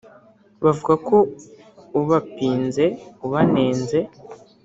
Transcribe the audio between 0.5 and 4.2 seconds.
bavuga ko ubapinze ubanenze